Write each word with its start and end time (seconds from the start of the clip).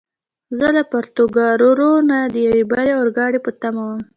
زه 0.59 0.67
له 0.75 0.83
پورتوګرارو 0.91 1.91
نه 2.09 2.19
د 2.33 2.35
یوې 2.47 2.63
بلې 2.71 2.93
اورګاډي 2.99 3.39
په 3.45 3.51
تمه 3.61 3.81
ووم. 3.85 4.01